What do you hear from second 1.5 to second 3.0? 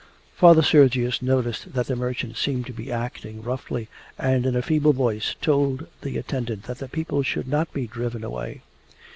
that the merchant seemed to be